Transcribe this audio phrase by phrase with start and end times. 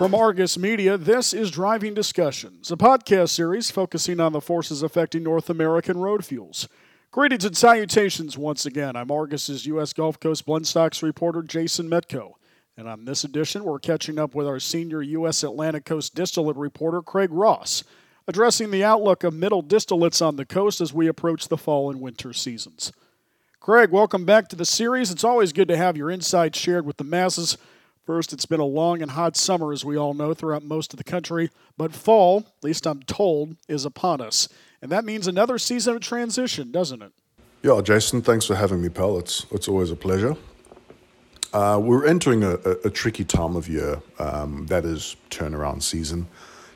[0.00, 5.22] From Argus Media, this is Driving Discussions, a podcast series focusing on the forces affecting
[5.22, 6.66] North American road fuels.
[7.10, 8.96] Greetings and salutations once again.
[8.96, 9.92] I'm Argus's U.S.
[9.92, 12.32] Gulf Coast blend stocks reporter Jason Metco.
[12.78, 15.42] And on this edition, we're catching up with our senior U.S.
[15.42, 17.84] Atlantic Coast distillate reporter, Craig Ross,
[18.26, 22.00] addressing the outlook of middle distillates on the coast as we approach the fall and
[22.00, 22.90] winter seasons.
[23.60, 25.10] Craig, welcome back to the series.
[25.10, 27.58] It's always good to have your insights shared with the masses.
[28.06, 30.96] First, it's been a long and hot summer, as we all know, throughout most of
[30.96, 34.48] the country, but fall, at least I'm told, is upon us.
[34.82, 37.12] And that means another season of transition, doesn't it?
[37.62, 39.18] Yeah, Jason, thanks for having me, pal.
[39.18, 40.34] It's, it's always a pleasure.
[41.52, 44.00] Uh, we're entering a, a, a, tricky time of year.
[44.18, 46.28] Um, that is turnaround season.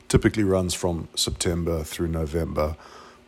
[0.09, 2.75] Typically runs from September through November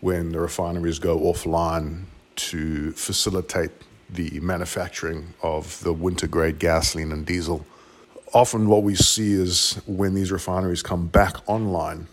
[0.01, 2.03] when the refineries go offline
[2.35, 3.71] to facilitate
[4.09, 7.65] the manufacturing of the winter grade gasoline and diesel.
[8.33, 12.07] Often, what we see is when these refineries come back online,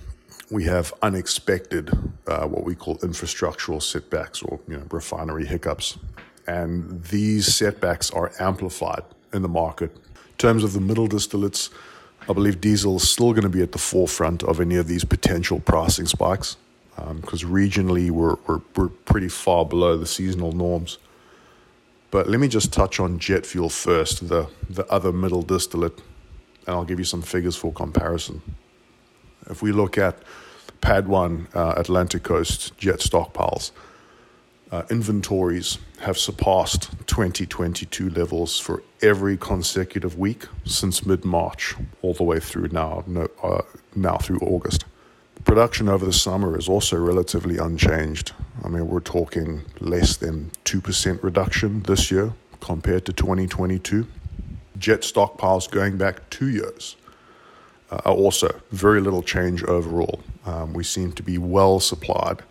[0.51, 1.91] we have unexpected,
[2.29, 5.99] uh, what we call infrastructural setbacks or you know, refinery hiccups.
[6.47, 9.91] And these setbacks are amplified in the market.
[9.95, 11.71] In terms of the middle distillates,
[12.29, 15.05] I believe diesel is still going to be at the forefront of any of these
[15.05, 16.57] potential pricing spikes
[16.95, 20.99] because um, regionally we're, we're, we're pretty far below the seasonal norms.
[22.15, 26.01] But let me just touch on jet fuel first, the, the other middle distillate,
[26.65, 28.41] and I'll give you some figures for comparison.
[29.51, 30.23] If we look at
[30.81, 33.73] PADD 1 uh, Atlantic Coast jet stockpiles,
[34.71, 42.23] uh, inventories have surpassed 2022 levels for every consecutive week since mid March, all the
[42.23, 43.63] way through now, no, uh,
[43.97, 44.85] now through August.
[45.45, 48.31] Production over the summer is also relatively unchanged.
[48.63, 54.07] I mean, we're talking less than 2% reduction this year compared to 2022.
[54.79, 56.97] Jet stockpiles going back two years
[57.91, 60.21] uh, are also very little change overall.
[60.47, 62.43] Um, we seem to be well supplied.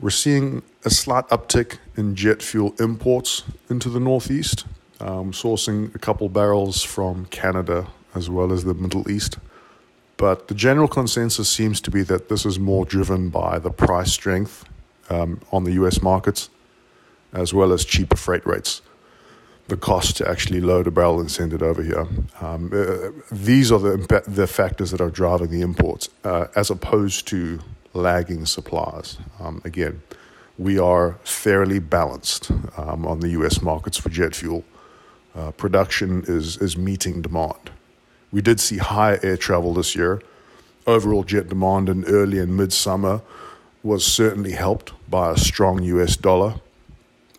[0.00, 4.66] We're seeing a slight uptick in jet fuel imports into the Northeast,
[5.00, 9.38] um, sourcing a couple barrels from Canada as well as the Middle East.
[10.16, 14.12] But the general consensus seems to be that this is more driven by the price
[14.12, 14.64] strength
[15.10, 16.50] um, on the US markets,
[17.32, 18.82] as well as cheaper freight rates.
[19.68, 22.06] The cost to actually load a barrel and send it over here.
[22.40, 27.26] Um, uh, these are the, the factors that are driving the imports, uh, as opposed
[27.28, 27.60] to
[27.94, 29.16] lagging supplies.
[29.40, 30.02] Um, again,
[30.58, 34.64] we are fairly balanced um, on the US markets for jet fuel.
[35.34, 37.70] Uh, production is, is meeting demand.
[38.30, 40.20] We did see higher air travel this year.
[40.86, 43.22] Overall jet demand in early and midsummer
[43.84, 46.54] was certainly helped by a strong US dollar.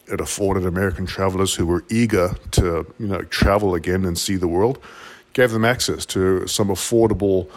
[0.08, 4.48] It afforded American travelers who were eager to, you know, travel again and see the
[4.48, 4.78] world,
[5.34, 7.50] gave them access to some affordable,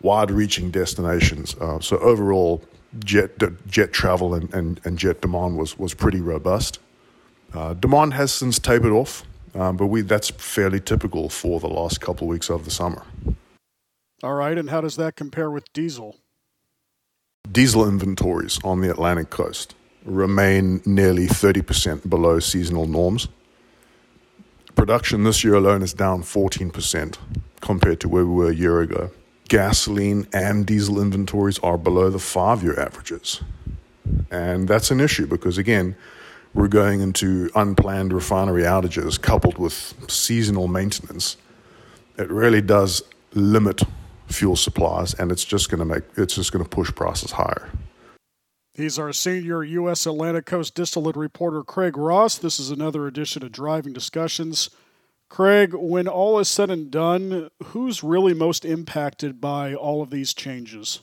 [0.00, 1.54] wide-reaching destinations.
[1.56, 2.62] Uh, so overall,
[3.04, 3.30] jet
[3.68, 6.80] jet travel and, and, and jet demand was was pretty robust.
[7.52, 9.24] Uh, demand has since tapered off.
[9.54, 13.02] Um, but we that's fairly typical for the last couple of weeks of the summer.
[14.22, 16.18] All right, and how does that compare with diesel?
[17.52, 19.74] Diesel inventories on the Atlantic coast
[20.04, 23.26] remain nearly 30% below seasonal norms.
[24.76, 27.18] Production this year alone is down 14%
[27.60, 29.10] compared to where we were a year ago.
[29.48, 33.42] Gasoline and diesel inventories are below the five year averages.
[34.30, 35.96] And that's an issue because, again,
[36.54, 41.36] we're going into unplanned refinery outages coupled with seasonal maintenance,
[42.16, 43.02] it really does
[43.34, 43.82] limit
[44.32, 47.70] fuel supplies and it's just going to make it's just going to push prices higher.
[48.74, 50.06] He's our senior U.S.
[50.06, 52.38] Atlantic Coast distillate reporter, Craig Ross.
[52.38, 54.70] This is another edition of Driving Discussions.
[55.28, 60.34] Craig, when all is said and done, who's really most impacted by all of these
[60.34, 61.00] changes?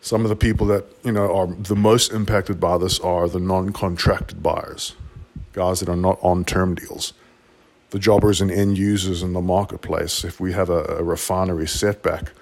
[0.00, 3.40] Some of the people that you know are the most impacted by this are the
[3.40, 4.94] non-contracted buyers,
[5.52, 7.12] guys that are not on term deals.
[7.90, 12.32] The jobbers and end users in the marketplace, if we have a, a refinery setback,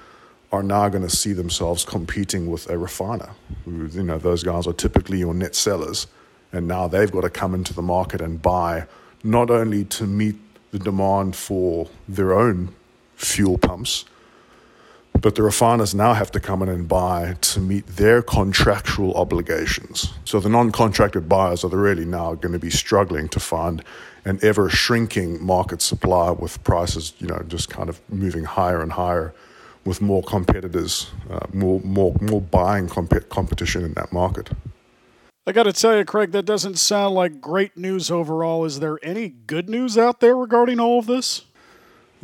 [0.50, 3.30] are now going to see themselves competing with a refiner.
[3.66, 6.06] You know, those guys are typically your net sellers,
[6.52, 8.86] and now they've got to come into the market and buy
[9.22, 10.36] not only to meet
[10.72, 12.74] the demand for their own
[13.16, 14.04] fuel pumps
[15.20, 20.12] but the refiners now have to come in and buy to meet their contractual obligations.
[20.24, 23.82] So the non contracted buyers are really now going to be struggling to find
[24.24, 28.92] an ever shrinking market supply with prices, you know, just kind of moving higher and
[28.92, 29.34] higher
[29.84, 34.50] with more competitors, uh, more, more, more buying comp- competition in that market.
[35.46, 38.64] I got to tell you, Craig, that doesn't sound like great news overall.
[38.64, 41.45] Is there any good news out there regarding all of this?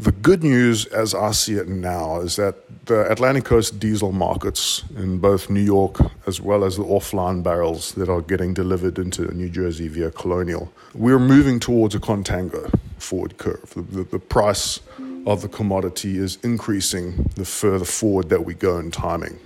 [0.03, 2.57] The good news, as I see it now, is that
[2.87, 7.93] the Atlantic Coast diesel markets in both New York as well as the offline barrels
[7.93, 12.69] that are getting delivered into New Jersey via Colonial, we're moving towards a contango
[12.99, 13.75] forward curve.
[13.75, 14.81] The, the, the price
[15.25, 19.39] of the commodity is increasing the further forward that we go in timing,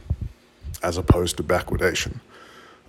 [0.82, 2.20] as opposed to backwardation.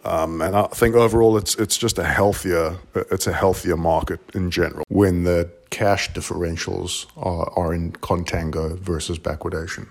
[0.07, 4.49] Um, and I think overall, it's it's just a healthier it's a healthier market in
[4.51, 9.87] general when the cash differentials are, are in contango versus backwardation.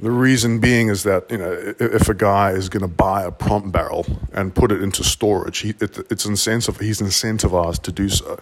[0.00, 3.30] The reason being is that you know if a guy is going to buy a
[3.30, 6.80] prompt barrel and put it into storage, he, it, it's incentive.
[6.80, 8.40] He's incentivized to do so.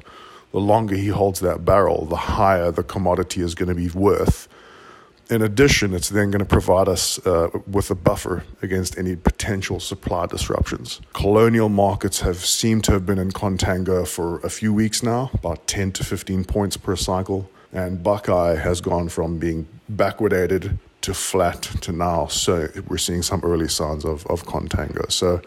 [0.52, 4.48] The longer he holds that barrel, the higher the commodity is going to be worth
[5.30, 9.78] in addition, it's then going to provide us uh, with a buffer against any potential
[9.78, 11.00] supply disruptions.
[11.12, 15.66] Colonial markets have seemed to have been in contango for a few weeks now, about
[15.66, 17.50] 10 to 15 points per cycle.
[17.72, 22.26] And Buckeye has gone from being backwardated to flat to now.
[22.26, 25.12] So we're seeing some early signs of, of contango.
[25.12, 25.42] So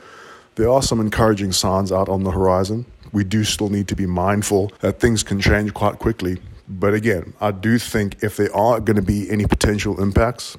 [0.56, 2.86] there are some encouraging signs out on the horizon.
[3.12, 6.39] We do still need to be mindful that things can change quite quickly
[6.79, 10.57] but again, I do think if there are going to be any potential impacts,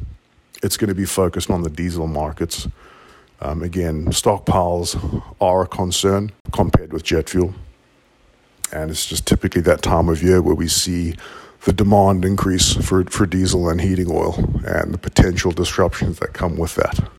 [0.63, 2.69] it's going to be focused on the diesel markets.
[3.41, 7.55] Um, again, stockpiles are a concern compared with jet fuel.
[8.73, 11.15] And it's just typically that time of year where we see
[11.65, 14.35] the demand increase for, for diesel and heating oil
[14.65, 17.11] and the potential disruptions that come with that.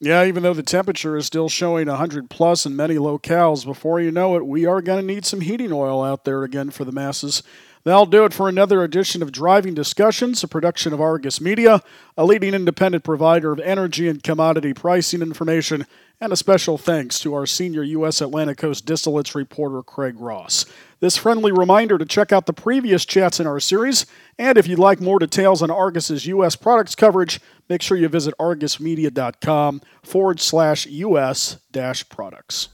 [0.00, 4.10] Yeah, even though the temperature is still showing 100 plus in many locales, before you
[4.10, 6.90] know it, we are going to need some heating oil out there again for the
[6.90, 7.44] masses.
[7.84, 11.82] That'll do it for another edition of Driving Discussions, a production of Argus Media,
[12.16, 15.86] a leading independent provider of energy and commodity pricing information,
[16.20, 18.20] and a special thanks to our senior U.S.
[18.20, 20.64] Atlantic Coast distillates reporter, Craig Ross.
[21.00, 24.06] This friendly reminder to check out the previous chats in our series,
[24.38, 26.54] and if you'd like more details on Argus's U.S.
[26.54, 31.58] products coverage, make sure you visit argusmedia.com forward slash U.S.
[31.72, 32.68] dash products.